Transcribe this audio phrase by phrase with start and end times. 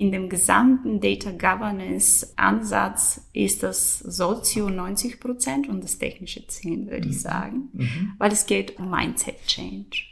[0.00, 6.90] in dem gesamten Data Governance Ansatz ist das Sozio 90 Prozent und das technische 10,
[6.90, 7.20] würde ich mhm.
[7.20, 8.12] sagen, mhm.
[8.16, 10.06] weil es geht um Mindset Change.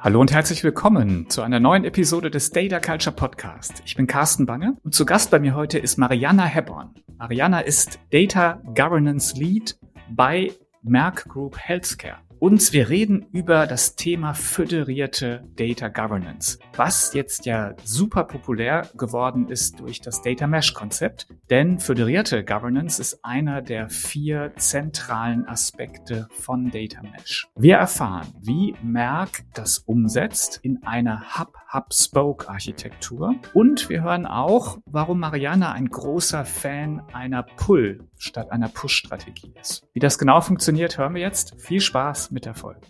[0.00, 3.82] Hallo und herzlich willkommen zu einer neuen Episode des Data Culture Podcast.
[3.84, 6.94] Ich bin Carsten Bange und zu Gast bei mir heute ist Mariana Hebborn.
[7.18, 9.76] Mariana ist Data Governance Lead
[10.08, 10.52] bei
[10.84, 12.18] Merck Group Healthcare.
[12.40, 19.48] Und wir reden über das Thema föderierte Data Governance, was jetzt ja super populär geworden
[19.48, 21.26] ist durch das Data Mesh Konzept.
[21.50, 27.48] Denn föderierte Governance ist einer der vier zentralen Aspekte von Data Mesh.
[27.56, 33.34] Wir erfahren, wie Merck das umsetzt in einer Hub-Hub-Spoke-Architektur.
[33.52, 39.86] Und wir hören auch, warum Mariana ein großer Fan einer Pull statt einer Push-Strategie ist.
[39.92, 41.54] Wie das genau funktioniert, hören wir jetzt.
[41.58, 42.86] Viel Spaß mit der Folge.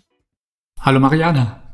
[0.79, 1.73] Hallo Mariana.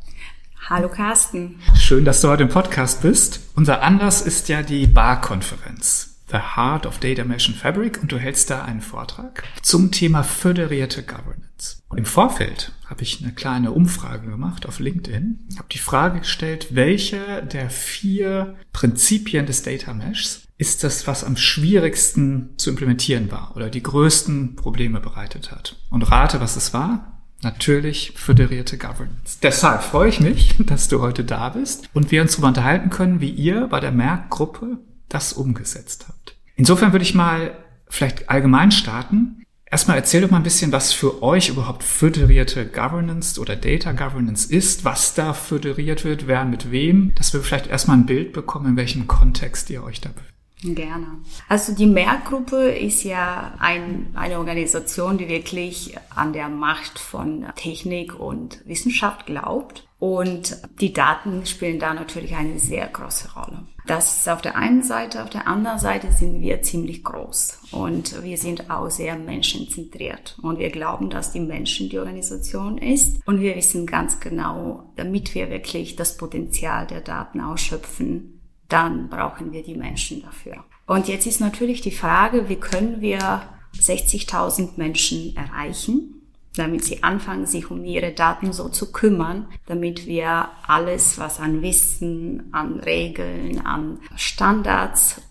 [0.67, 1.59] Hallo Carsten.
[1.77, 3.39] Schön, dass du heute im Podcast bist.
[3.55, 6.23] Unser Anlass ist ja die Bar-Konferenz.
[6.31, 10.23] The Heart of Data Mesh and Fabric und du hältst da einen Vortrag zum Thema
[10.23, 11.83] föderierte Governance.
[11.87, 16.69] Und im Vorfeld habe ich eine kleine Umfrage gemacht auf LinkedIn, habe die Frage gestellt,
[16.71, 23.55] welche der vier Prinzipien des Data Meshs ist das, was am schwierigsten zu implementieren war
[23.55, 25.75] oder die größten Probleme bereitet hat.
[25.89, 27.11] Und rate, was es war.
[27.41, 29.37] Natürlich föderierte Governance.
[29.43, 33.19] Deshalb freue ich mich, dass du heute da bist und wir uns darüber unterhalten können,
[33.19, 36.35] wie ihr bei der Merck-Gruppe das umgesetzt habt.
[36.55, 39.43] Insofern würde ich mal vielleicht allgemein starten.
[39.69, 44.51] Erstmal erzähl doch mal ein bisschen, was für euch überhaupt föderierte Governance oder Data Governance
[44.51, 48.69] ist, was da föderiert wird, wer mit wem, dass wir vielleicht erstmal ein Bild bekommen,
[48.69, 50.34] in welchem Kontext ihr euch da befindet.
[50.63, 51.19] Gerne.
[51.49, 58.19] Also die Merck-Gruppe ist ja ein, eine Organisation, die wirklich an der Macht von Technik
[58.19, 59.87] und Wissenschaft glaubt.
[59.99, 63.65] Und die Daten spielen da natürlich eine sehr große Rolle.
[63.87, 68.23] Das ist auf der einen Seite, auf der anderen Seite sind wir ziemlich groß und
[68.23, 73.41] wir sind auch sehr menschenzentriert und wir glauben, dass die Menschen die Organisation ist und
[73.41, 78.34] wir wissen ganz genau, damit wir wirklich das Potenzial der Daten ausschöpfen,
[78.69, 80.63] dann brauchen wir die Menschen dafür.
[80.87, 83.43] Und jetzt ist natürlich die Frage, wie können wir
[83.75, 86.21] 60.000 Menschen erreichen,
[86.55, 91.61] damit sie anfangen, sich um ihre Daten so zu kümmern, damit wir alles, was an
[91.61, 95.21] Wissen, an Regeln, an Standards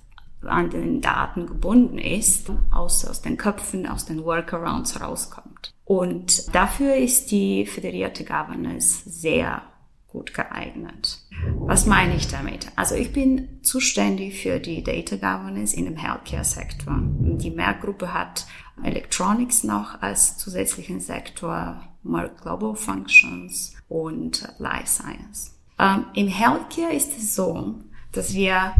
[0.46, 5.72] an den Daten gebunden ist, aus, aus den Köpfen, aus den Workarounds rauskommt.
[5.84, 9.62] Und dafür ist die föderierte Governance sehr
[10.08, 11.18] gut geeignet.
[11.66, 12.68] Was meine ich damit?
[12.76, 17.00] Also ich bin zuständig für die Data Governance in dem Healthcare-Sektor.
[17.00, 18.46] Die Merck-Gruppe hat
[18.82, 25.58] Electronics noch als zusätzlichen Sektor, Merck Global Functions und Life Science.
[25.78, 27.74] Ähm, Im Healthcare ist es so,
[28.12, 28.74] dass wir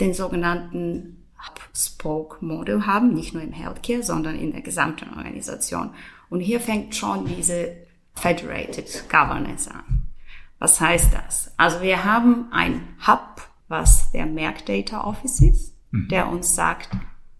[0.00, 5.90] den sogenannten Hub-Spoke-Model haben, nicht nur im Healthcare, sondern in der gesamten Organisation.
[6.30, 7.76] Und hier fängt schon diese
[8.14, 10.07] Federated Governance an.
[10.58, 11.52] Was heißt das?
[11.56, 16.08] Also wir haben ein Hub, was der Merck Data Office ist, mhm.
[16.08, 16.90] der uns sagt,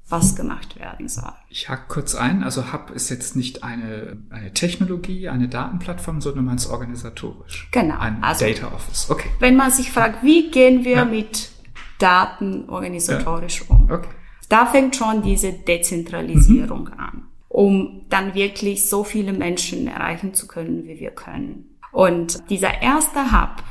[0.09, 1.33] was gemacht werden soll.
[1.51, 2.43] Ich hack kurz ein.
[2.43, 7.69] Also Hub ist jetzt nicht eine, eine Technologie, eine Datenplattform, sondern man ist organisatorisch.
[7.73, 7.99] Genau.
[7.99, 9.11] Ein also, Data Office.
[9.11, 9.29] Okay.
[9.39, 11.05] Wenn man sich fragt, wie gehen wir ja.
[11.05, 11.51] mit
[11.99, 13.77] Daten organisatorisch ja.
[13.77, 13.91] um?
[13.91, 14.09] Okay.
[14.49, 16.99] Da fängt schon diese Dezentralisierung mhm.
[17.01, 21.78] an, um dann wirklich so viele Menschen erreichen zu können, wie wir können.
[21.93, 23.63] Und dieser erste Hub,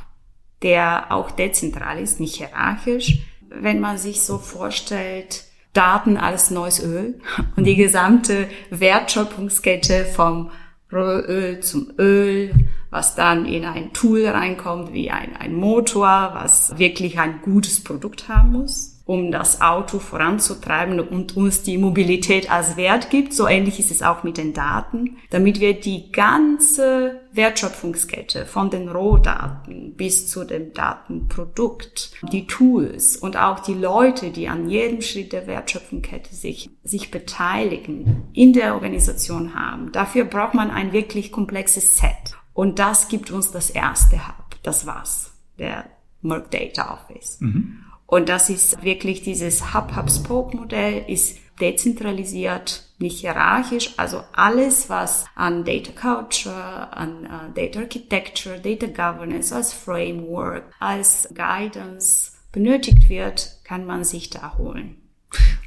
[0.61, 3.19] der auch dezentral ist, nicht hierarchisch,
[3.49, 7.19] wenn man sich so vorstellt, Daten als neues Öl
[7.55, 10.49] und die gesamte Wertschöpfungskette vom
[10.91, 12.51] Rohöl zum Öl,
[12.89, 18.27] was dann in ein Tool reinkommt, wie ein, ein Motor, was wirklich ein gutes Produkt
[18.27, 23.33] haben muss um das Auto voranzutreiben und uns die Mobilität als Wert gibt.
[23.33, 28.89] So ähnlich ist es auch mit den Daten, damit wir die ganze Wertschöpfungskette von den
[28.89, 35.31] Rohdaten bis zu dem Datenprodukt, die Tools und auch die Leute, die an jedem Schritt
[35.31, 39.93] der Wertschöpfungskette sich, sich beteiligen, in der Organisation haben.
[39.93, 42.37] Dafür braucht man ein wirklich komplexes Set.
[42.53, 44.57] Und das gibt uns das erste Hub.
[44.63, 45.31] Das war's.
[45.59, 45.85] Der
[46.21, 47.39] Merck Data Office.
[47.39, 47.83] Mhm.
[48.07, 53.93] Und das ist wirklich dieses Hub-Hub-Spoke-Modell ist dezentralisiert, nicht hierarchisch.
[53.97, 61.27] Also alles, was an Data Culture, an uh, Data Architecture, Data Governance als Framework, als
[61.33, 65.06] Guidance benötigt wird, kann man sich da holen.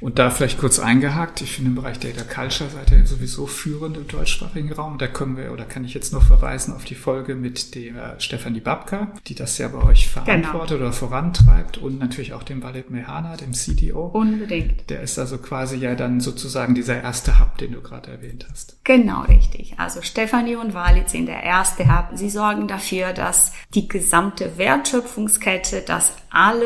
[0.01, 3.97] Und da vielleicht kurz eingehakt, ich finde im Bereich Data Culture seid ihr sowieso führend
[3.97, 4.97] im deutschsprachigen Raum.
[4.97, 8.61] Da können wir, oder kann ich jetzt noch verweisen auf die Folge mit der Stefanie
[8.61, 10.81] Babka, die das ja bei euch verantwortet genau.
[10.81, 14.07] oder vorantreibt und natürlich auch dem Walid Mehana, dem CDO.
[14.07, 14.89] Unbedingt.
[14.89, 18.77] Der ist also quasi ja dann sozusagen dieser erste Hub, den du gerade erwähnt hast.
[18.83, 19.75] Genau, richtig.
[19.77, 22.09] Also Stefanie und Walid sind der erste Hub.
[22.15, 26.65] Sie sorgen dafür, dass die gesamte Wertschöpfungskette, dass alle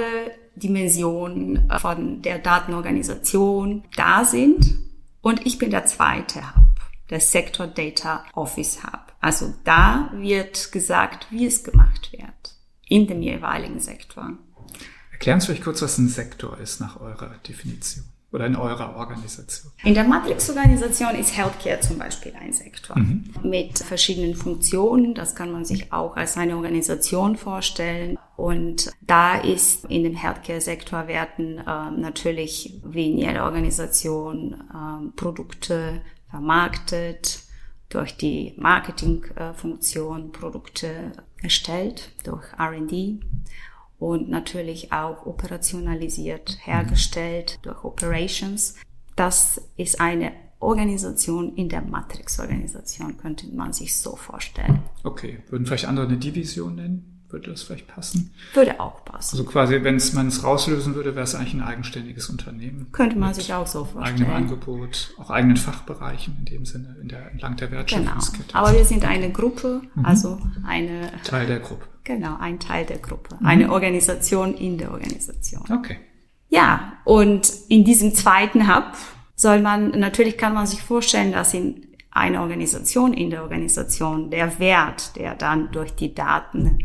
[0.56, 4.78] Dimensionen äh, von der Datenorganisation da sind.
[5.22, 6.80] Und ich bin der zweite Hub,
[7.10, 9.14] der Sector Data Office Hub.
[9.22, 12.56] Also da wird gesagt, wie es gemacht wird
[12.88, 14.34] in dem jeweiligen Sektor.
[15.12, 19.72] Erklären Sie vielleicht kurz, was ein Sektor ist nach eurer Definition oder in eurer Organisation?
[19.84, 23.24] In der Matrix-Organisation ist Healthcare zum Beispiel ein Sektor mhm.
[23.44, 25.16] mit verschiedenen Funktionen.
[25.16, 28.20] Das kann man sich auch als eine Organisation vorstellen.
[28.38, 36.02] Und da ist in dem Healthcare-Sektor werden äh, natürlich wie in jeder Organisation äh, Produkte
[36.30, 37.40] vermarktet,
[37.90, 43.20] durch die Marketingfunktion Produkte erstellt, durch R&D
[44.00, 48.76] und natürlich auch operationalisiert hergestellt durch Operations.
[49.16, 54.82] Das ist eine Organisation in der Matrix-Organisation, könnte man sich so vorstellen.
[55.04, 57.15] Okay, würden vielleicht andere eine Division nennen?
[57.30, 58.34] Würde das vielleicht passen?
[58.54, 59.36] Würde auch passen.
[59.38, 62.88] Also quasi, wenn man es rauslösen würde, wäre es eigentlich ein eigenständiges Unternehmen.
[62.92, 64.22] Könnte man sich auch so vorstellen.
[64.22, 68.48] Eigenem Angebot, auch eigenen Fachbereichen in dem Sinne, in der, entlang der Wertschöpfungskette.
[68.50, 68.60] Genau.
[68.60, 70.06] Aber wir sind eine Gruppe, mhm.
[70.06, 71.12] also eine...
[71.24, 71.88] Teil der Gruppe.
[72.04, 73.36] Genau, ein Teil der Gruppe.
[73.40, 73.46] Mhm.
[73.46, 75.64] Eine Organisation in der Organisation.
[75.72, 75.98] Okay.
[76.50, 78.94] Ja, und in diesem zweiten Hub
[79.36, 84.58] soll man, natürlich kann man sich vorstellen, dass in einer Organisation, in der Organisation, der
[84.60, 86.80] Wert, der dann durch die Daten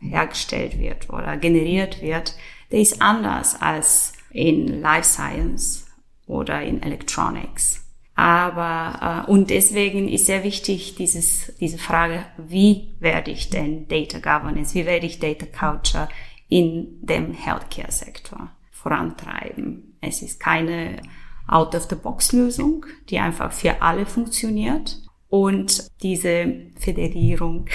[0.00, 2.34] hergestellt wird oder generiert wird,
[2.70, 5.86] der ist anders als in Life Science
[6.26, 7.84] oder in Electronics.
[8.14, 14.18] Aber äh, und deswegen ist sehr wichtig dieses, diese Frage, wie werde ich denn Data
[14.18, 16.08] Governance, wie werde ich Data Culture
[16.48, 19.96] in dem Healthcare-Sektor vorantreiben.
[20.00, 21.00] Es ist keine
[21.46, 25.00] Out-of-the-Box-Lösung, die einfach für alle funktioniert.
[25.28, 27.66] Und diese Föderierung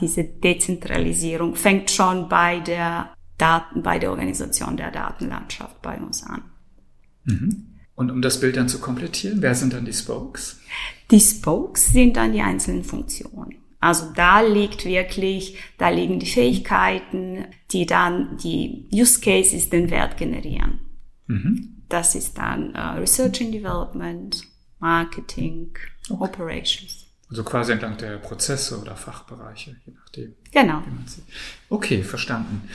[0.00, 6.42] diese Dezentralisierung fängt schon bei der Daten, bei der Organisation der Datenlandschaft bei uns an.
[7.24, 7.66] Mhm.
[7.94, 10.60] Und um das Bild dann zu komplettieren, wer sind dann die Spokes?
[11.10, 13.56] Die Spokes sind dann die einzelnen Funktionen.
[13.80, 20.16] Also da liegt wirklich, da liegen die Fähigkeiten, die dann die Use Cases den Wert
[20.16, 20.80] generieren.
[21.26, 21.82] Mhm.
[21.88, 24.44] Das ist dann uh, Research and Development,
[24.78, 25.70] Marketing,
[26.08, 26.24] okay.
[26.24, 27.07] Operations.
[27.30, 30.34] Also quasi entlang der Prozesse oder Fachbereiche, je nachdem.
[30.50, 30.82] Genau.
[31.68, 32.68] Okay, verstanden.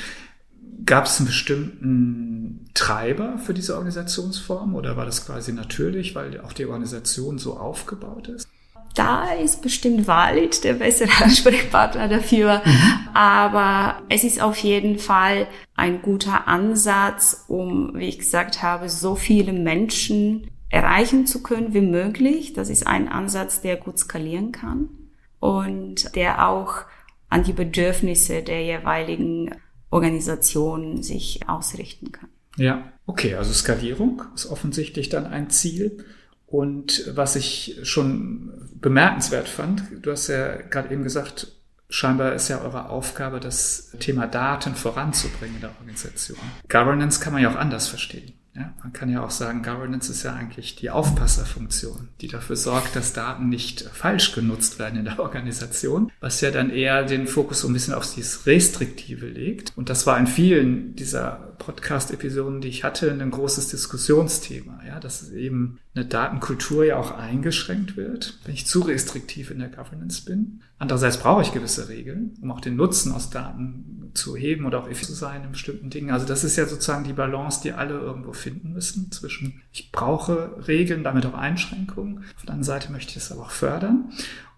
[0.86, 6.54] Gab es einen bestimmten Treiber für diese Organisationsform oder war das quasi natürlich, weil auch
[6.54, 8.48] die Organisation so aufgebaut ist?
[8.96, 12.62] Da ist bestimmt Walid der bessere Ansprechpartner dafür.
[12.64, 13.08] Mhm.
[13.14, 19.16] Aber es ist auf jeden Fall ein guter Ansatz, um, wie ich gesagt habe, so
[19.16, 22.54] viele Menschen erreichen zu können wie möglich.
[22.54, 24.90] Das ist ein Ansatz, der gut skalieren kann
[25.40, 26.86] und der auch
[27.30, 29.56] an die Bedürfnisse der jeweiligen
[29.92, 32.30] Organisation sich ausrichten kann.
[32.58, 36.04] Ja, okay, also Skalierung ist offensichtlich dann ein Ziel.
[36.48, 41.52] Und was ich schon bemerkenswert fand, du hast ja gerade eben gesagt,
[41.90, 46.40] scheinbar ist ja eure Aufgabe, das Thema Daten voranzubringen in der Organisation.
[46.68, 48.34] Governance kann man ja auch anders verstehen.
[48.56, 52.96] Ja, man kann ja auch sagen, Governance ist ja eigentlich die Aufpasserfunktion, die dafür sorgt,
[52.96, 57.62] dass Daten nicht falsch genutzt werden in der Organisation, was ja dann eher den Fokus
[57.62, 59.74] so ein bisschen auf dieses Restriktive legt.
[59.76, 65.30] Und das war in vielen dieser Podcast-Episoden, die ich hatte, ein großes Diskussionsthema, ja, dass
[65.32, 70.62] eben eine Datenkultur ja auch eingeschränkt wird, wenn ich zu restriktiv in der Governance bin.
[70.80, 74.88] Andererseits brauche ich gewisse Regeln, um auch den Nutzen aus Daten zu heben oder auch
[74.88, 76.12] effizient zu sein in bestimmten Dingen.
[76.12, 80.68] Also das ist ja sozusagen die Balance, die alle irgendwo finden müssen zwischen ich brauche
[80.68, 82.20] Regeln, damit auch Einschränkungen.
[82.36, 84.12] Auf der anderen Seite möchte ich es aber auch fördern.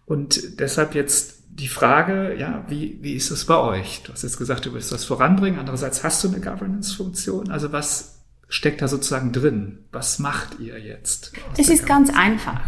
[0.06, 4.04] Und deshalb jetzt die Frage, ja, wie, wie ist es bei euch?
[4.04, 5.58] Du hast jetzt gesagt, du willst das voranbringen.
[5.58, 7.50] Andererseits hast du eine Governance-Funktion.
[7.50, 9.86] Also was steckt da sozusagen drin?
[9.94, 11.32] Was macht ihr jetzt?
[11.58, 12.60] Es ist ganz einfach.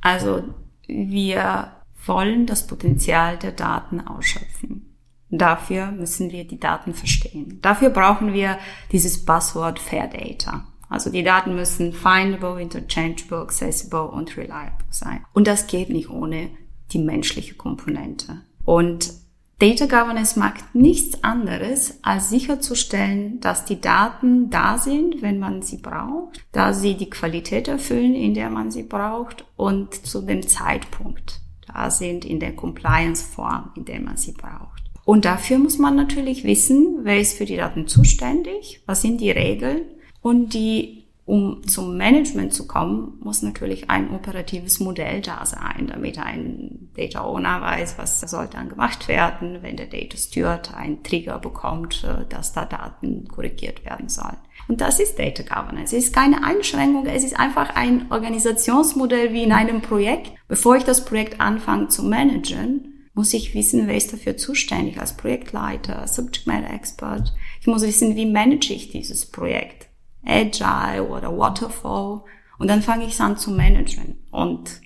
[0.00, 0.42] Also
[0.88, 1.70] wir
[2.04, 4.96] wollen das Potenzial der Daten ausschöpfen.
[5.30, 7.60] Dafür müssen wir die Daten verstehen.
[7.62, 8.58] Dafür brauchen wir
[8.90, 10.66] dieses Buzzword Fair Data.
[10.88, 15.24] Also die Daten müssen findable, interchangeable, accessible und reliable sein.
[15.32, 16.50] Und das geht nicht ohne
[16.92, 18.42] die menschliche Komponente.
[18.64, 19.12] Und
[19.58, 25.76] Data Governance macht nichts anderes, als sicherzustellen, dass die Daten da sind, wenn man sie
[25.76, 31.42] braucht, dass sie die Qualität erfüllen, in der man sie braucht und zu dem Zeitpunkt
[31.72, 34.82] da sind in der Compliance-Form, in der man sie braucht.
[35.04, 39.30] Und dafür muss man natürlich wissen, wer ist für die Daten zuständig, was sind die
[39.30, 39.82] Regeln
[40.20, 46.18] und die um zum Management zu kommen, muss natürlich ein operatives Modell da sein, damit
[46.18, 51.38] ein Data Owner weiß, was soll dann gemacht werden, wenn der Data Steward einen Trigger
[51.38, 54.36] bekommt, äh, dass da Daten korrigiert werden sollen.
[54.66, 55.96] Und das ist Data Governance.
[55.96, 60.32] Es ist keine Einschränkung, es ist einfach ein Organisationsmodell wie in einem Projekt.
[60.48, 65.16] Bevor ich das Projekt anfange zu managen, muss ich wissen, wer ist dafür zuständig als
[65.16, 67.32] Projektleiter, Subject Matter Expert.
[67.60, 69.91] Ich muss wissen, wie manage ich dieses Projekt.
[70.24, 72.22] Agile oder Waterfall.
[72.58, 74.80] Und dann fange ich an zu managen und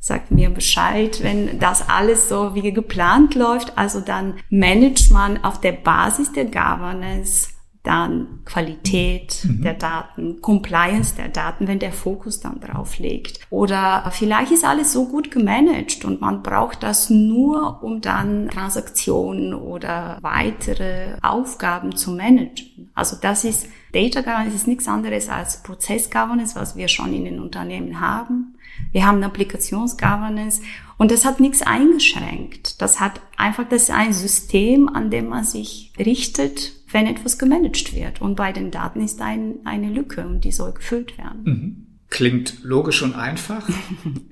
[0.00, 3.76] sagt mir Bescheid, wenn das alles so wie geplant läuft.
[3.76, 7.48] Also dann managt man auf der Basis der Governance
[7.88, 9.62] dann Qualität mhm.
[9.62, 13.40] der Daten, Compliance der Daten, wenn der Fokus dann drauf liegt.
[13.50, 19.54] Oder vielleicht ist alles so gut gemanagt und man braucht das nur, um dann Transaktionen
[19.54, 22.90] oder weitere Aufgaben zu managen.
[22.94, 27.24] Also das ist Data Governance ist nichts anderes als Prozess Governance, was wir schon in
[27.24, 28.54] den Unternehmen haben.
[28.92, 30.60] Wir haben Applikationsgovernance
[30.98, 32.80] und das hat nichts eingeschränkt.
[32.82, 37.94] Das hat einfach, das ist ein System, an dem man sich richtet, wenn etwas gemanagt
[37.94, 38.20] wird.
[38.20, 41.42] Und bei den Daten ist ein, eine Lücke und die soll gefüllt werden.
[41.44, 41.86] Mhm.
[42.10, 43.68] Klingt logisch und einfach.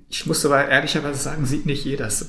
[0.08, 2.26] Ich muss aber ehrlicherweise sagen, sieht nicht jeder so.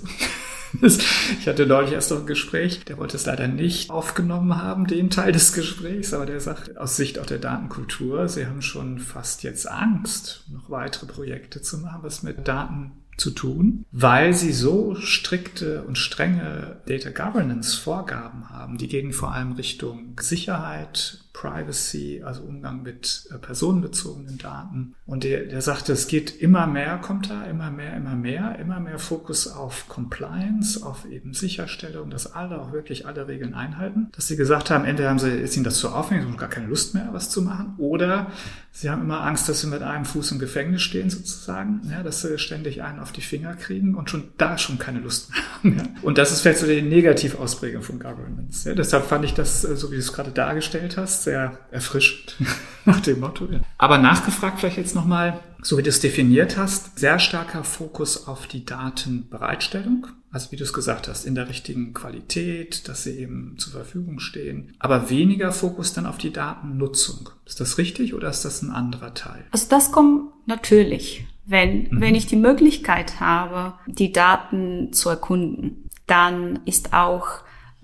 [0.81, 5.09] Ich hatte neulich erst noch ein Gespräch, der wollte es leider nicht aufgenommen haben, den
[5.09, 9.43] Teil des Gesprächs, aber der sagt aus Sicht auch der Datenkultur, sie haben schon fast
[9.43, 14.95] jetzt Angst, noch weitere Projekte zu machen, was mit Daten zu tun, weil sie so
[14.95, 18.77] strikte und strenge Data Governance Vorgaben haben.
[18.77, 24.95] Die gehen vor allem Richtung Sicherheit, Privacy, also Umgang mit äh, personenbezogenen Daten.
[25.05, 28.79] Und der, der sagte, es geht immer mehr, kommt da, immer mehr, immer mehr, immer
[28.79, 34.07] mehr Fokus auf Compliance, auf eben Sicherstellung, dass alle auch wirklich alle Regeln einhalten.
[34.15, 36.65] Dass sie gesagt haben, entweder haben sie, ist ihnen das zu aufwendig, haben gar keine
[36.65, 38.31] Lust mehr, was zu machen, oder
[38.71, 42.21] sie haben immer Angst, dass sie mit einem Fuß im Gefängnis stehen, sozusagen, ja, dass
[42.21, 45.77] sie ständig einen auf die Finger kriegen und schon da schon keine Lust mehr haben.
[45.77, 45.83] Ja.
[46.01, 48.67] Und das ist vielleicht so die Negativausprägung von Governance.
[48.67, 48.73] Ja.
[48.73, 52.37] Deshalb fand ich das, äh, so wie du es gerade dargestellt hast, sehr erfrischend
[52.85, 53.49] nach dem Motto.
[53.77, 58.47] Aber nachgefragt vielleicht jetzt nochmal, so wie du es definiert hast, sehr starker Fokus auf
[58.47, 60.07] die Datenbereitstellung.
[60.31, 64.19] Also wie du es gesagt hast, in der richtigen Qualität, dass sie eben zur Verfügung
[64.19, 64.73] stehen.
[64.79, 67.29] Aber weniger Fokus dann auf die Datennutzung.
[67.45, 69.43] Ist das richtig oder ist das ein anderer Teil?
[69.51, 71.25] Also das kommt natürlich.
[71.45, 72.01] Wenn, mhm.
[72.01, 77.41] wenn ich die Möglichkeit habe, die Daten zu erkunden, dann ist auch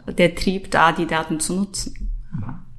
[0.07, 2.12] der Trieb da, die Daten zu nutzen.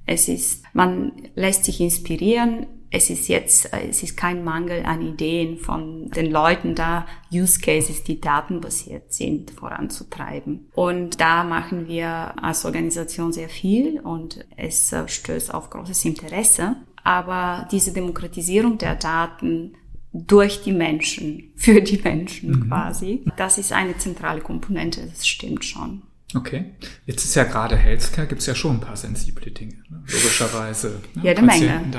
[0.07, 2.67] Es ist, man lässt sich inspirieren.
[2.91, 8.05] Es ist jetzt, es ist kein Mangel an Ideen von den Leuten da, Use Cases,
[8.05, 10.69] die datenbasiert sind, voranzutreiben.
[10.75, 16.77] Und da machen wir als Organisation sehr viel und es äh, stößt auf großes Interesse.
[17.03, 19.73] Aber diese Demokratisierung der Daten
[20.13, 22.69] durch die Menschen, für die Menschen mhm.
[22.69, 26.03] quasi, das ist eine zentrale Komponente, das stimmt schon.
[26.35, 26.65] Okay.
[27.07, 30.03] Jetzt ist ja gerade Healthcare, gibt es ja schon ein paar sensible Dinge, ne?
[30.07, 31.01] logischerweise.
[31.15, 31.23] Ne?
[31.23, 31.93] Jede Menge.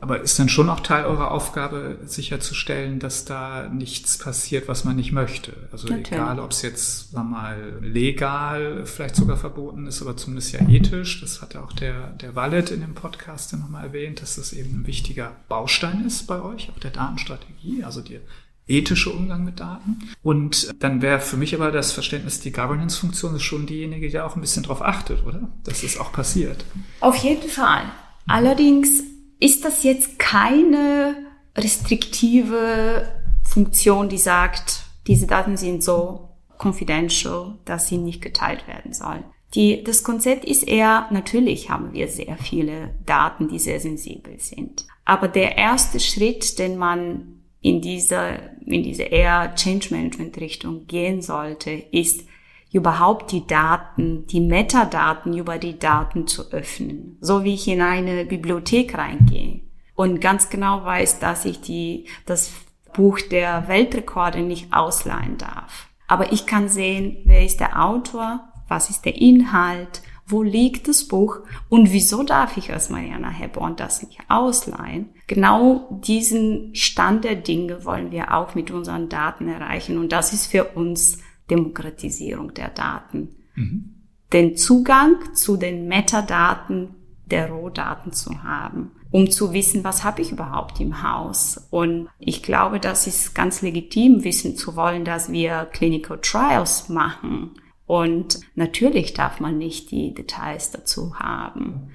[0.00, 4.94] Aber ist dann schon auch Teil eurer Aufgabe, sicherzustellen, dass da nichts passiert, was man
[4.94, 5.68] nicht möchte?
[5.72, 6.12] Also Natürlich.
[6.12, 10.60] egal, ob es jetzt sagen wir mal legal vielleicht sogar verboten ist, aber zumindest ja
[10.68, 11.20] ethisch.
[11.20, 14.82] Das hat ja auch der, der Wallet in dem Podcast nochmal erwähnt, dass das eben
[14.82, 18.20] ein wichtiger Baustein ist bei euch, auch der Datenstrategie, also die
[18.68, 20.00] ethische Umgang mit Daten.
[20.22, 24.36] Und dann wäre für mich aber das Verständnis, die Governance-Funktion ist schon diejenige, die auch
[24.36, 25.48] ein bisschen darauf achtet, oder?
[25.64, 26.64] Dass es auch passiert.
[27.00, 27.84] Auf jeden Fall.
[28.26, 29.02] Allerdings
[29.40, 31.16] ist das jetzt keine
[31.56, 33.08] restriktive
[33.42, 39.24] Funktion, die sagt, diese Daten sind so confidential, dass sie nicht geteilt werden sollen.
[39.54, 44.86] Die, das Konzept ist eher, natürlich haben wir sehr viele Daten, die sehr sensibel sind.
[45.06, 51.22] Aber der erste Schritt, den man in diese, in diese eher Change Management Richtung gehen
[51.22, 52.26] sollte, ist
[52.72, 57.16] überhaupt die Daten, die Metadaten über die Daten zu öffnen.
[57.20, 59.60] So wie ich in eine Bibliothek reingehe
[59.94, 62.52] und ganz genau weiß, dass ich die, das
[62.92, 65.88] Buch der Weltrekorde nicht ausleihen darf.
[66.06, 71.04] Aber ich kann sehen, wer ist der Autor, was ist der Inhalt, wo liegt das
[71.08, 75.08] Buch und wieso darf ich als Mariana Hebborn das nicht ausleihen?
[75.26, 80.46] Genau diesen Stand der Dinge wollen wir auch mit unseren Daten erreichen und das ist
[80.46, 81.18] für uns
[81.50, 83.30] Demokratisierung der Daten.
[83.58, 83.94] mhm.
[84.32, 86.94] den Zugang zu den Metadaten
[87.26, 91.66] der Rohdaten zu haben, um zu wissen, was habe ich überhaupt im Haus.
[91.70, 97.52] Und ich glaube, das ist ganz legitim, wissen zu wollen, dass wir Clinical Trials machen.
[97.88, 101.88] Und natürlich darf man nicht die Details dazu haben.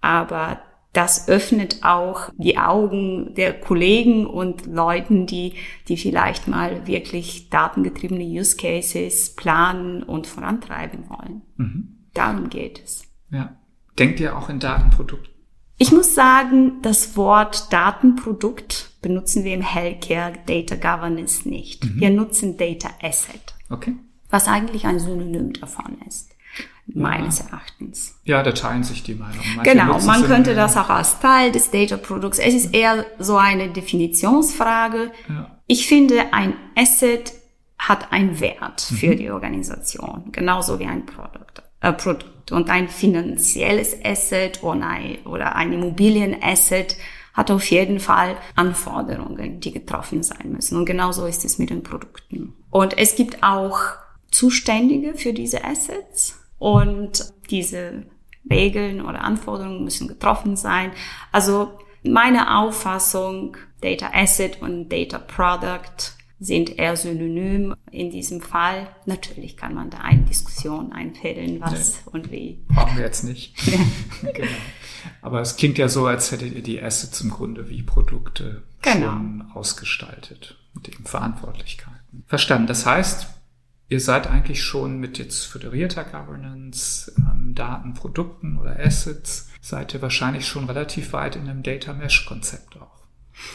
[0.00, 5.54] Aber das öffnet auch die Augen der Kollegen und Leuten, die,
[5.88, 11.42] die vielleicht mal wirklich datengetriebene Use Cases planen und vorantreiben wollen.
[11.56, 11.96] Mhm.
[12.14, 13.02] Darum geht es.
[13.30, 13.56] Ja.
[13.98, 15.34] Denkt ihr auch in Datenprodukten?
[15.78, 21.84] Ich muss sagen, das Wort Datenprodukt benutzen wir im Healthcare Data Governance nicht.
[21.84, 22.00] Mhm.
[22.00, 23.54] Wir nutzen Data Asset.
[23.68, 23.96] Okay.
[24.30, 26.30] Was eigentlich ein Synonym davon ist
[26.94, 27.46] meines ja.
[27.46, 28.20] Erachtens.
[28.24, 29.40] Ja, da teilen sich die Meinungen.
[29.56, 32.38] Manche genau, man könnte das auch als Teil des Data Products.
[32.38, 35.12] Es ist eher so eine Definitionsfrage.
[35.28, 35.60] Ja.
[35.66, 37.32] Ich finde, ein Asset
[37.78, 39.16] hat einen Wert für mhm.
[39.16, 41.62] die Organisation, genauso wie ein Produkt.
[41.80, 42.52] Äh, Produkt.
[42.52, 46.96] Und ein finanzielles Asset oder ein, oder ein Immobilienasset
[47.32, 50.76] hat auf jeden Fall Anforderungen, die getroffen sein müssen.
[50.76, 52.54] Und genauso ist es mit den Produkten.
[52.70, 53.78] Und es gibt auch
[54.30, 56.38] Zuständige für diese Assets.
[56.58, 58.04] Und diese
[58.50, 60.92] Regeln oder Anforderungen müssen getroffen sein.
[61.32, 68.88] Also meine Auffassung, Data Asset und Data Product sind eher synonym in diesem Fall.
[69.04, 72.64] Natürlich kann man da eine Diskussion einfällen, was nee, und wie.
[72.68, 73.54] Brauchen wir jetzt nicht.
[74.34, 74.48] genau.
[75.20, 79.12] Aber es klingt ja so, als hättet ihr die Assets im Grunde wie Produkte genau.
[79.12, 82.24] schon ausgestaltet mit den Verantwortlichkeiten.
[82.26, 82.66] Verstanden.
[82.68, 83.26] Das heißt,
[83.90, 90.46] Ihr seid eigentlich schon mit jetzt föderierter Governance, ähm, Datenprodukten oder Assets, seid ihr wahrscheinlich
[90.46, 93.00] schon relativ weit in einem Data Mesh Konzept auch.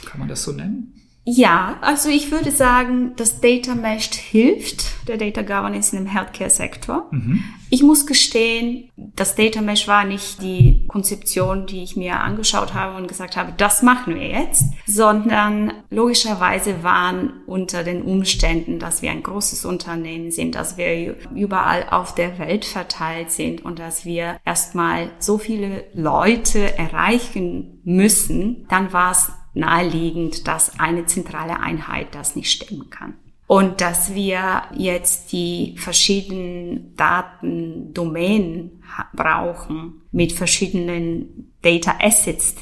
[0.06, 1.05] Kann man das so nennen?
[1.28, 7.08] Ja, also ich würde sagen, das Data Mesh hilft der Data Governance im Healthcare-Sektor.
[7.10, 7.44] Mhm.
[7.72, 12.96] Ich muss gestehen, das Data Mesh war nicht die Konzeption, die ich mir angeschaut habe
[12.98, 19.10] und gesagt habe, das machen wir jetzt, sondern logischerweise waren unter den Umständen, dass wir
[19.10, 24.38] ein großes Unternehmen sind, dass wir überall auf der Welt verteilt sind und dass wir
[24.46, 32.36] erstmal so viele Leute erreichen müssen, dann war es naheliegend, dass eine zentrale Einheit das
[32.36, 33.16] nicht stemmen kann.
[33.48, 42.56] Und dass wir jetzt die verschiedenen Datendomänen brauchen mit verschiedenen Data Assets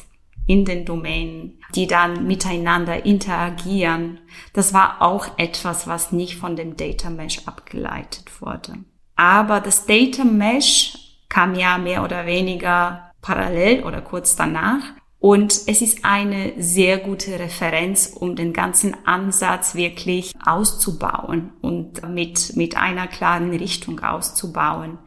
[0.45, 4.19] in den Domänen, die dann miteinander interagieren.
[4.51, 8.73] Das war auch etwas, was nicht von dem Data Mesh abgeleitet wurde.
[9.15, 10.97] Aber das Data Mesh
[11.29, 14.83] kam ja mehr oder weniger parallel oder kurz danach.
[15.23, 22.57] Und es ist eine sehr gute Referenz, um den ganzen Ansatz wirklich auszubauen und mit,
[22.57, 24.97] mit einer klaren Richtung auszubauen,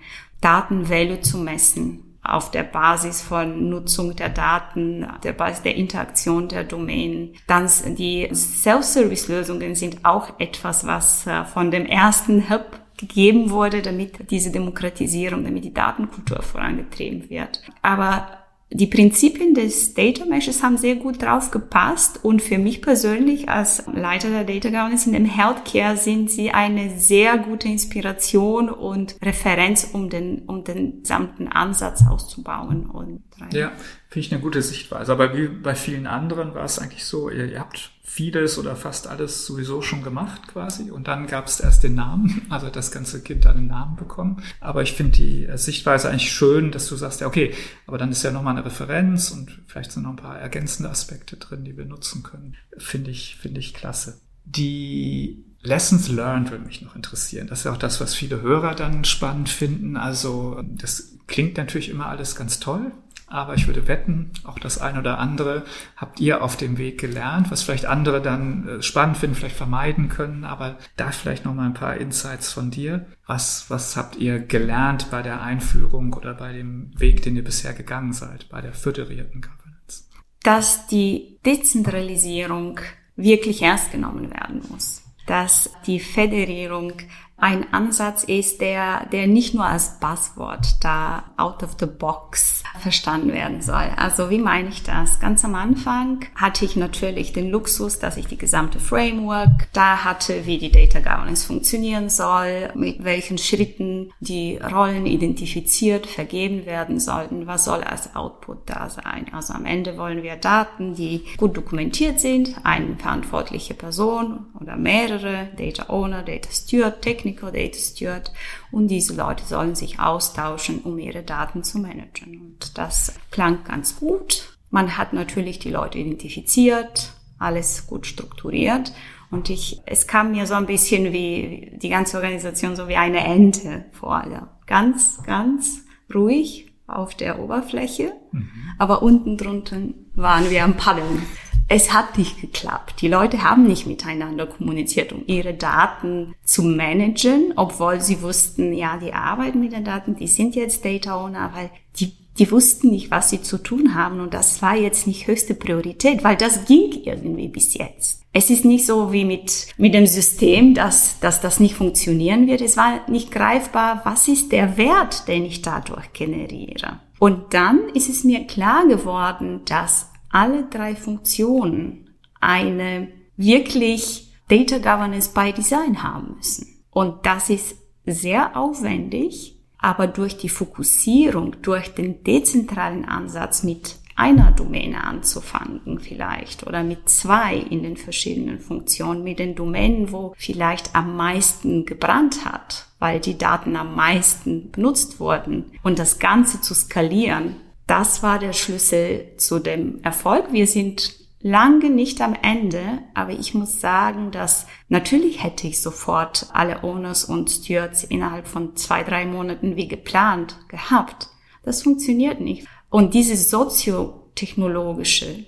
[0.40, 6.64] Datenvalue zu messen auf der Basis von Nutzung der Daten, der Basis der Interaktion der
[6.64, 7.34] Domänen.
[7.46, 14.30] Dann die Self-Service-Lösungen sind auch etwas, was äh, von dem ersten Hub gegeben wurde, damit
[14.30, 17.60] diese Demokratisierung, damit die Datenkultur vorangetrieben wird.
[17.82, 23.48] Aber die Prinzipien des Data Meshes haben sehr gut drauf gepasst und für mich persönlich
[23.48, 29.16] als Leiter der Data Governance in dem Healthcare sind sie eine sehr gute Inspiration und
[29.22, 33.70] Referenz, um den, um den gesamten Ansatz auszubauen und ja,
[34.16, 35.12] finde ich eine gute Sichtweise.
[35.12, 39.08] Aber wie bei vielen anderen war es eigentlich so, ihr, ihr habt vieles oder fast
[39.08, 40.90] alles sowieso schon gemacht quasi.
[40.90, 44.42] Und dann gab es erst den Namen, also das ganze Kind hat einen Namen bekommen.
[44.58, 47.52] Aber ich finde die äh, Sichtweise eigentlich schön, dass du sagst, ja, okay,
[47.86, 51.36] aber dann ist ja nochmal eine Referenz und vielleicht sind noch ein paar ergänzende Aspekte
[51.36, 52.56] drin, die wir nutzen können.
[52.78, 54.18] Finde ich, finde ich klasse.
[54.46, 57.48] Die Lessons learned würde mich noch interessieren.
[57.48, 59.98] Das ist auch das, was viele Hörer dann spannend finden.
[59.98, 62.92] Also das klingt natürlich immer alles ganz toll,
[63.28, 65.64] aber ich würde wetten, auch das eine oder andere
[65.96, 70.08] habt ihr auf dem Weg gelernt, was vielleicht andere dann äh, spannend finden, vielleicht vermeiden
[70.08, 70.44] können.
[70.44, 73.06] Aber da vielleicht noch mal ein paar Insights von dir.
[73.26, 77.72] Was, was habt ihr gelernt bei der Einführung oder bei dem Weg, den ihr bisher
[77.72, 80.04] gegangen seid, bei der föderierten Governance?
[80.44, 82.78] Dass die Dezentralisierung
[83.16, 85.02] wirklich ernst genommen werden muss.
[85.26, 86.92] Dass die Föderierung
[87.38, 93.32] ein Ansatz ist, der, der nicht nur als Buzzword da out of the box verstanden
[93.32, 93.90] werden soll.
[93.96, 95.20] Also wie meine ich das?
[95.20, 100.46] Ganz am Anfang hatte ich natürlich den Luxus, dass ich die gesamte Framework da hatte,
[100.46, 107.46] wie die Data Governance funktionieren soll, mit welchen Schritten die Rollen identifiziert, vergeben werden sollten,
[107.46, 109.26] was soll als Output da sein.
[109.32, 115.48] Also am Ende wollen wir Daten, die gut dokumentiert sind, eine verantwortliche Person oder mehrere,
[115.56, 118.32] Data Owner, Data Steward, Techniker, Technical Data Steward
[118.70, 122.40] und diese Leute sollen sich austauschen, um ihre Daten zu managen.
[122.40, 124.56] Und das klang ganz gut.
[124.70, 128.92] Man hat natürlich die Leute identifiziert, alles gut strukturiert
[129.30, 133.24] und ich, es kam mir so ein bisschen wie die ganze Organisation so wie eine
[133.24, 134.16] Ente vor.
[134.16, 135.84] Also ganz, ganz
[136.14, 138.48] ruhig auf der Oberfläche, mhm.
[138.78, 139.78] aber unten drunter
[140.14, 141.22] waren wir am Paddeln.
[141.68, 143.00] Es hat nicht geklappt.
[143.00, 148.98] Die Leute haben nicht miteinander kommuniziert, um ihre Daten zu managen, obwohl sie wussten, ja,
[148.98, 153.10] die arbeiten mit den Daten, die sind jetzt Data Owner, weil die die wussten nicht,
[153.10, 156.92] was sie zu tun haben und das war jetzt nicht höchste Priorität, weil das ging
[157.04, 158.22] irgendwie bis jetzt.
[158.32, 162.60] Es ist nicht so wie mit, mit dem System, dass, dass das nicht funktionieren wird.
[162.60, 167.00] Es war nicht greifbar, was ist der Wert, den ich dadurch generiere.
[167.18, 172.10] Und dann ist es mir klar geworden, dass alle drei Funktionen
[172.40, 176.84] eine wirklich Data Governance by Design haben müssen.
[176.90, 184.50] Und das ist sehr aufwendig aber durch die Fokussierung, durch den dezentralen Ansatz mit einer
[184.50, 190.96] Domäne anzufangen vielleicht oder mit zwei in den verschiedenen Funktionen, mit den Domänen, wo vielleicht
[190.96, 196.74] am meisten gebrannt hat, weil die Daten am meisten benutzt wurden und das Ganze zu
[196.74, 200.52] skalieren, das war der Schlüssel zu dem Erfolg.
[200.52, 202.82] Wir sind lange nicht am Ende,
[203.14, 208.74] aber ich muss sagen, dass natürlich hätte ich sofort alle Owners und Stewards innerhalb von
[208.76, 211.28] zwei, drei Monaten wie geplant gehabt.
[211.62, 212.66] Das funktioniert nicht.
[212.90, 215.44] Und dieses soziotechnologische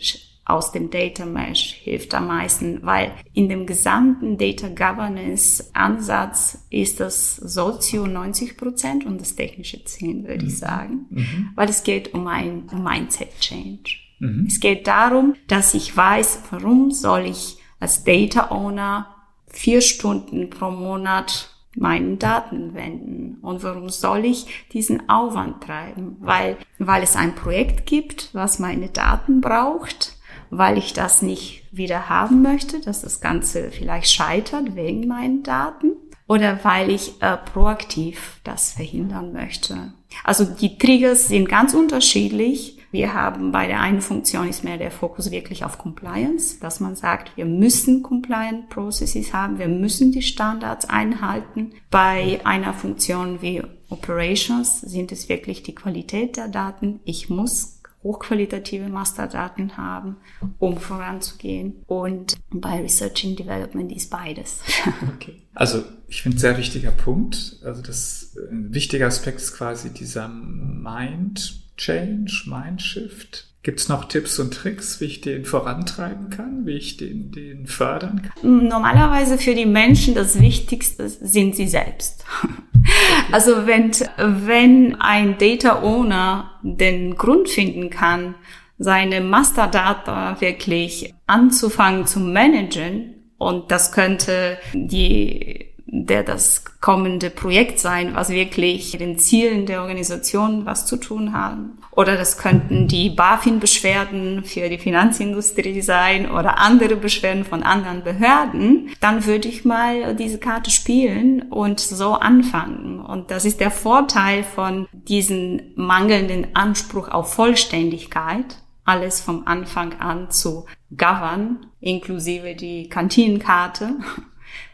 [0.48, 7.00] aus dem Data Mesh hilft am meisten, weil in dem gesamten Data Governance Ansatz ist
[7.00, 10.48] das Sozio 90 Prozent und das technische 10, würde mhm.
[10.48, 11.50] ich sagen, mhm.
[11.54, 13.98] weil es geht um ein Mindset Change.
[14.20, 14.46] Mhm.
[14.48, 19.14] Es geht darum, dass ich weiß, warum soll ich als Data Owner
[19.48, 26.16] vier Stunden pro Monat meinen Daten wenden und warum soll ich diesen Aufwand treiben?
[26.20, 30.17] Weil, weil es ein Projekt gibt, was meine Daten braucht,
[30.50, 35.92] weil ich das nicht wieder haben möchte, dass das Ganze vielleicht scheitert wegen meinen Daten
[36.26, 39.92] oder weil ich äh, proaktiv das verhindern möchte.
[40.24, 44.90] Also die Triggers sind ganz unterschiedlich wir haben bei der einen Funktion ist mehr der
[44.90, 50.22] Fokus wirklich auf Compliance, dass man sagt, wir müssen Compliant Processes haben, wir müssen die
[50.22, 51.72] Standards einhalten.
[51.90, 57.00] Bei einer Funktion wie Operations sind es wirklich die Qualität der Daten.
[57.04, 60.16] Ich muss hochqualitative Masterdaten haben,
[60.58, 61.82] um voranzugehen.
[61.86, 64.60] Und bei Research and Development ist beides.
[65.14, 65.42] Okay.
[65.54, 67.56] Also ich finde sehr wichtiger Punkt.
[67.64, 73.46] Also das ein wichtiger Aspekt ist quasi dieser Mind Change, Mindshift?
[73.62, 77.66] Gibt es noch Tipps und Tricks, wie ich den vorantreiben kann, wie ich den, den
[77.66, 78.68] fördern kann?
[78.68, 82.24] Normalerweise für die Menschen das Wichtigste sind sie selbst.
[83.32, 88.36] Also wenn, wenn ein Data Owner den Grund finden kann,
[88.78, 98.14] seine Masterdata wirklich anzufangen zu managen, und das könnte die der das kommende Projekt sein,
[98.14, 101.78] was wirklich den Zielen der Organisation was zu tun haben.
[101.90, 108.90] Oder das könnten die BaFin-Beschwerden für die Finanzindustrie sein oder andere Beschwerden von anderen Behörden.
[109.00, 113.00] Dann würde ich mal diese Karte spielen und so anfangen.
[113.00, 120.30] Und das ist der Vorteil von diesem mangelnden Anspruch auf Vollständigkeit alles vom Anfang an
[120.30, 120.64] zu
[120.96, 123.96] govern, inklusive die Kantinenkarte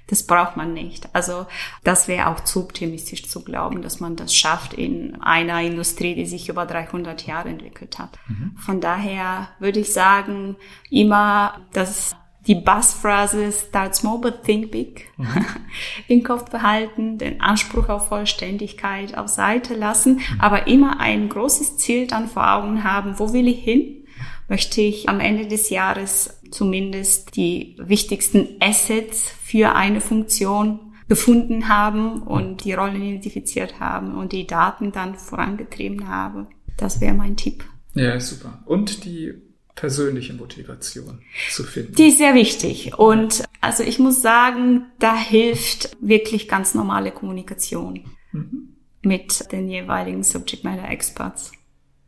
[0.06, 1.08] das braucht man nicht.
[1.14, 1.46] Also
[1.82, 6.26] das wäre auch zu optimistisch zu glauben, dass man das schafft in einer Industrie, die
[6.26, 8.18] sich über 300 Jahre entwickelt hat.
[8.28, 8.56] Mhm.
[8.58, 10.56] Von daher würde ich sagen,
[10.90, 12.14] immer das
[12.46, 15.46] die Bassphrase Start small but think big mhm.
[16.08, 20.40] im Kopf behalten, den Anspruch auf Vollständigkeit auf Seite lassen, mhm.
[20.40, 24.04] aber immer ein großes Ziel dann vor Augen haben, wo will ich hin?
[24.46, 32.22] Möchte ich am Ende des Jahres zumindest die wichtigsten Assets für eine Funktion gefunden haben
[32.22, 36.46] und die Rollen identifiziert haben und die Daten dann vorangetrieben habe.
[36.76, 37.64] Das wäre mein Tipp.
[37.94, 38.62] Ja, super.
[38.64, 39.34] Und die
[39.74, 41.94] persönliche Motivation zu finden.
[41.96, 42.96] Die ist sehr wichtig.
[42.96, 48.76] Und also ich muss sagen, da hilft wirklich ganz normale Kommunikation mhm.
[49.02, 51.52] mit den jeweiligen Subject Matter Experts.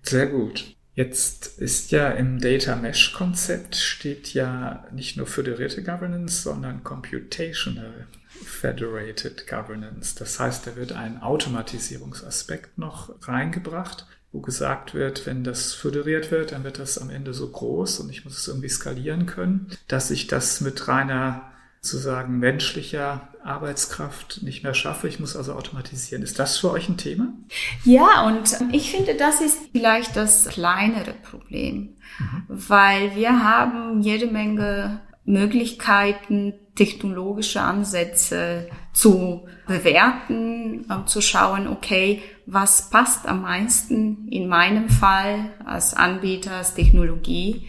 [0.02, 0.75] Sehr gut.
[0.96, 8.06] Jetzt ist ja im Data Mesh Konzept steht ja nicht nur föderierte Governance, sondern Computational
[8.30, 10.14] Federated Governance.
[10.18, 16.52] Das heißt, da wird ein Automatisierungsaspekt noch reingebracht, wo gesagt wird, wenn das föderiert wird,
[16.52, 20.10] dann wird das am Ende so groß und ich muss es irgendwie skalieren können, dass
[20.10, 21.52] ich das mit reiner
[21.86, 26.22] sozusagen menschlicher Arbeitskraft nicht mehr schaffe, ich muss also automatisieren.
[26.22, 27.28] Ist das für euch ein Thema?
[27.84, 32.42] Ja, und ich finde, das ist vielleicht das kleinere Problem, mhm.
[32.48, 43.26] weil wir haben jede Menge Möglichkeiten, technologische Ansätze zu bewerten, zu schauen, okay, was passt
[43.26, 47.66] am meisten in meinem Fall als Anbieter, als Technologie.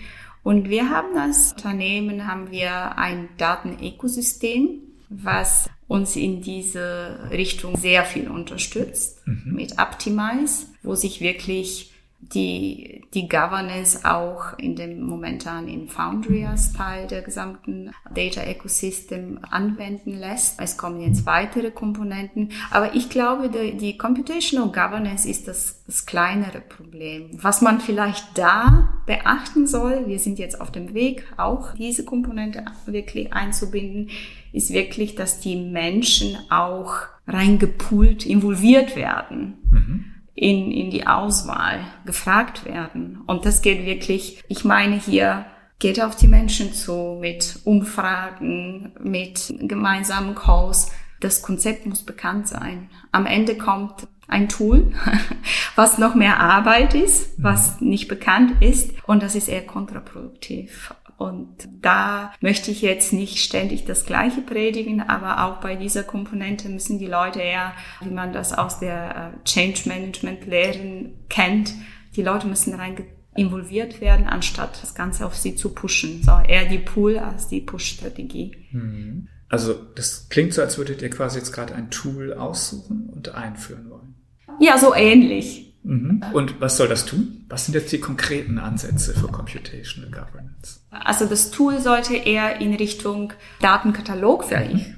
[0.48, 4.80] Und wir haben als Unternehmen haben wir ein Datenökosystem,
[5.10, 9.42] was uns in diese Richtung sehr viel unterstützt mhm.
[9.54, 16.74] mit Optimize, wo sich wirklich die, die Governance auch in dem momentan in Foundry als
[16.74, 20.60] Teil der gesamten Data Ecosystem anwenden lässt.
[20.60, 26.06] Es kommen jetzt weitere Komponenten, aber ich glaube, die, die Computational Governance ist das, das
[26.06, 27.30] kleinere Problem.
[27.34, 32.66] Was man vielleicht da beachten soll, wir sind jetzt auf dem Weg, auch diese Komponente
[32.88, 34.10] wirklich einzubinden,
[34.54, 36.96] ist wirklich, dass die Menschen auch
[37.28, 39.58] reingepult, involviert werden.
[39.70, 43.24] Mhm in, in die Auswahl gefragt werden.
[43.26, 45.48] Und das geht wirklich, ich meine hier,
[45.80, 50.92] geht auf die Menschen zu mit Umfragen, mit gemeinsamen Calls.
[51.22, 52.92] Das Konzept muss bekannt sein.
[53.12, 54.94] Am Ende kommt ein Tool,
[55.76, 60.94] was noch mehr Arbeit ist, was nicht bekannt ist und das ist eher kontraproduktiv.
[61.18, 66.70] Und da möchte ich jetzt nicht ständig das Gleiche predigen, aber auch bei dieser Komponente
[66.70, 71.74] müssen die Leute eher, wie man das aus der äh, Change Management Lehren kennt,
[72.16, 72.96] die Leute müssen rein
[73.36, 76.22] involviert werden, anstatt das Ganze auf sie zu pushen.
[76.24, 78.56] So eher die Pull als die Push-Strategie.
[78.72, 79.28] Mhm.
[79.50, 83.90] Also das klingt so, als würdet ihr quasi jetzt gerade ein Tool aussuchen und einführen
[83.90, 84.16] wollen.
[84.60, 85.67] Ja, so ähnlich.
[85.88, 86.22] Mhm.
[86.34, 87.46] Und was soll das tun?
[87.48, 90.82] Was sind jetzt die konkreten Ansätze für Computational Governance?
[90.92, 94.58] Also das Tool sollte eher in Richtung Datenkatalog, für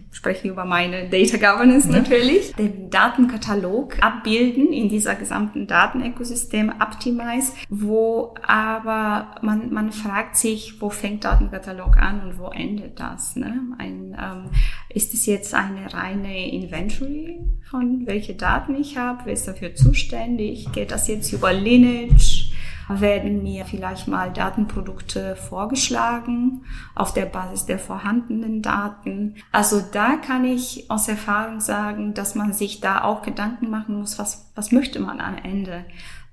[0.09, 0.11] mhm.
[0.11, 1.99] ich spreche über meine Data Governance ja.
[1.99, 10.81] natürlich, den Datenkatalog abbilden in dieser gesamten Datenökosystem Optimize, wo aber man, man fragt sich,
[10.81, 13.35] wo fängt Datenkatalog an und wo endet das?
[13.35, 13.61] Ne?
[13.77, 14.49] Ein, ähm,
[14.89, 19.21] ist es jetzt eine reine Inventory von welche Daten ich habe?
[19.25, 20.71] Wer ist dafür zuständig?
[20.73, 22.48] Geht das jetzt über Lineage?
[22.89, 26.63] Werden mir vielleicht mal Datenprodukte vorgeschlagen
[26.95, 29.35] auf der Basis der vorhandenen Daten.
[29.51, 34.17] Also da kann ich aus Erfahrung sagen, dass man sich da auch Gedanken machen muss,
[34.17, 35.85] was, was möchte man am Ende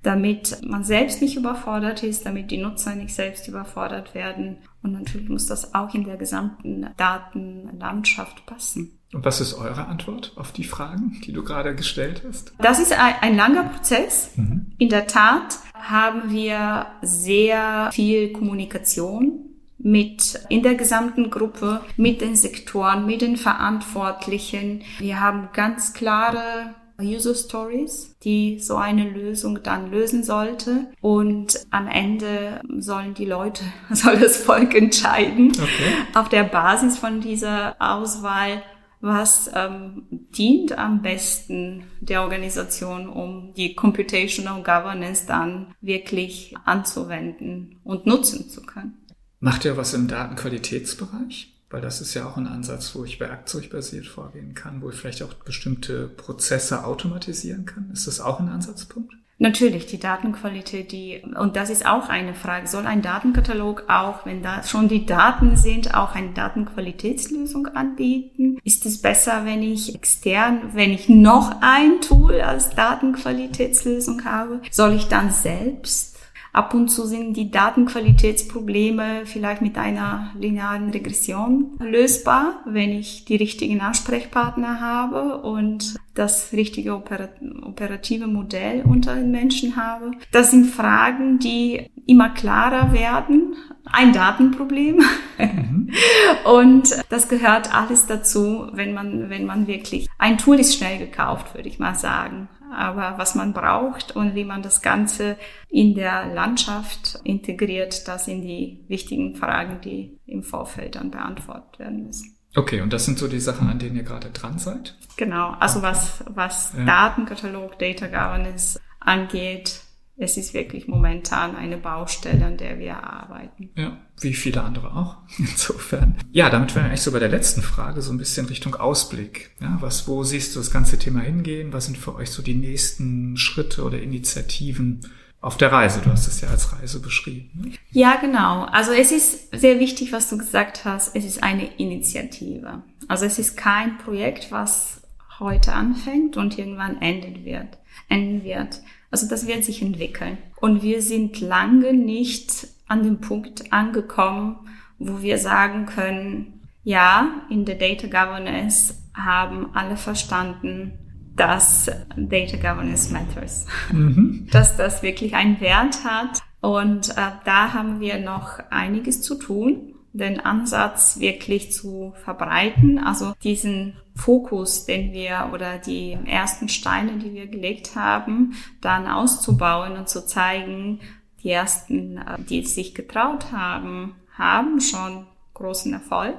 [0.07, 4.59] damit man selbst nicht überfordert ist, damit die Nutzer nicht selbst überfordert werden.
[4.83, 9.01] Und natürlich muss das auch in der gesamten Datenlandschaft passen.
[9.13, 12.53] Und was ist eure Antwort auf die Fragen, die du gerade gestellt hast?
[12.59, 14.31] Das ist ein, ein langer Prozess.
[14.37, 14.73] Mhm.
[14.79, 15.59] In der Tat
[15.91, 19.41] haben wir sehr viel Kommunikation
[19.79, 24.83] mit in der gesamten Gruppe, mit den Sektoren, mit den Verantwortlichen.
[24.99, 30.87] Wir haben ganz klare User Stories, die so eine Lösung dann lösen sollte.
[31.01, 35.93] Und am Ende sollen die Leute, soll das Volk entscheiden, okay.
[36.15, 38.63] auf der Basis von dieser Auswahl,
[39.01, 48.07] was ähm, dient am besten der Organisation, um die Computational Governance dann wirklich anzuwenden und
[48.07, 48.95] nutzen zu können.
[49.41, 51.53] Macht ihr was im Datenqualitätsbereich?
[51.69, 55.23] Weil das ist ja auch ein Ansatz, wo ich werkzeugbasiert vorgehen kann, wo ich vielleicht
[55.23, 57.91] auch bestimmte Prozesse automatisieren kann.
[57.93, 59.13] Ist das auch ein Ansatzpunkt?
[59.39, 64.43] Natürlich, die Datenqualität, die, und das ist auch eine Frage, soll ein Datenkatalog auch, wenn
[64.43, 68.59] da schon die Daten sind, auch eine Datenqualitätslösung anbieten?
[68.65, 74.63] Ist es besser, wenn ich extern, wenn ich noch ein Tool als Datenqualitätslösung habe?
[74.71, 76.16] Soll ich dann selbst
[76.57, 83.37] Ab und zu sind die Datenqualitätsprobleme vielleicht mit einer linearen Regression lösbar, wenn ich die
[83.37, 90.13] richtigen Ansprechpartner habe und das richtige operative Modell unter den Menschen habe.
[90.33, 93.55] Das sind Fragen, die immer klarer werden.
[93.85, 95.03] Ein Datenproblem.
[95.39, 95.91] Mhm.
[96.45, 101.55] Und das gehört alles dazu, wenn man, wenn man wirklich, ein Tool ist schnell gekauft,
[101.55, 105.37] würde ich mal sagen aber was man braucht und wie man das Ganze
[105.69, 112.07] in der Landschaft integriert, das sind die wichtigen Fragen, die im Vorfeld dann beantwortet werden
[112.07, 112.37] müssen.
[112.55, 114.97] Okay, und das sind so die Sachen, an denen ihr gerade dran seid?
[115.17, 116.85] Genau, also was, was ja.
[116.85, 119.83] Datenkatalog, Data Governance angeht,
[120.19, 123.71] es ist wirklich momentan eine Baustelle, an der wir arbeiten.
[123.77, 125.19] Ja, wie viele andere auch.
[125.39, 126.17] Insofern.
[126.33, 129.51] Ja, damit wären wir eigentlich so bei der letzten Frage, so ein bisschen Richtung Ausblick.
[129.61, 131.73] Ja, was, wo siehst du das ganze Thema hingehen?
[131.73, 135.01] Was sind für euch so die nächsten Schritte oder Initiativen
[135.43, 136.01] auf der Reise?
[136.03, 137.51] Du hast es ja als Reise beschrieben.
[137.55, 137.73] Ne?
[137.91, 138.65] Ja, genau.
[138.65, 141.15] Also es ist sehr wichtig, was du gesagt hast.
[141.15, 142.83] Es ist eine Initiative.
[143.07, 145.03] Also es ist kein Projekt, was
[145.39, 147.79] heute anfängt und irgendwann enden wird.
[148.09, 148.81] Enden wird.
[149.17, 150.37] Also das wird sich entwickeln.
[150.61, 154.59] Und wir sind lange nicht an dem Punkt angekommen,
[154.99, 160.99] wo wir sagen können, ja, in der Data Governance haben alle verstanden,
[161.35, 164.49] dass Data Governance matters, mhm.
[164.53, 166.43] dass das wirklich einen Wert hat.
[166.61, 173.35] Und äh, da haben wir noch einiges zu tun, den Ansatz wirklich zu verbreiten, also
[173.43, 180.09] diesen Fokus, den wir oder die ersten Steine, die wir gelegt haben, dann auszubauen und
[180.09, 181.01] zu zeigen,
[181.43, 186.37] die ersten, äh, die sich getraut haben, haben schon großen Erfolg.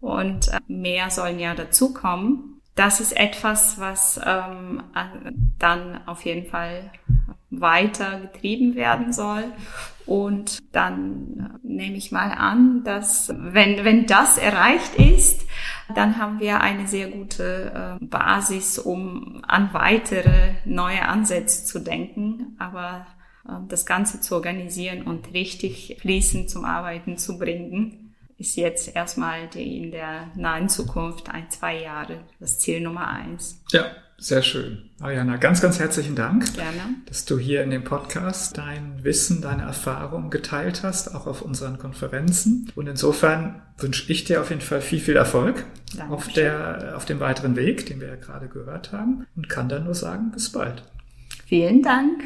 [0.00, 2.60] Und äh, mehr sollen ja dazukommen.
[2.74, 4.82] Das ist etwas, was ähm,
[5.58, 6.90] dann auf jeden Fall
[7.60, 9.44] weiter getrieben werden soll.
[10.06, 15.44] Und dann äh, nehme ich mal an, dass wenn, wenn das erreicht ist,
[15.94, 22.56] dann haben wir eine sehr gute äh, Basis, um an weitere neue Ansätze zu denken.
[22.58, 23.06] Aber
[23.48, 29.48] äh, das Ganze zu organisieren und richtig fließend zum Arbeiten zu bringen, ist jetzt erstmal
[29.48, 33.62] die in der nahen Zukunft ein, zwei Jahre das Ziel Nummer eins.
[33.70, 33.86] Ja,
[34.18, 34.90] sehr schön.
[35.00, 36.96] Ariana, ganz, ganz herzlichen Dank, Gerne.
[37.06, 41.78] dass du hier in dem Podcast dein Wissen, deine Erfahrung geteilt hast, auch auf unseren
[41.78, 42.72] Konferenzen.
[42.74, 45.64] Und insofern wünsche ich dir auf jeden Fall viel, viel Erfolg
[46.08, 49.26] auf, der, auf dem weiteren Weg, den wir ja gerade gehört haben.
[49.36, 50.82] Und kann dann nur sagen, bis bald.
[51.46, 52.22] Vielen Dank.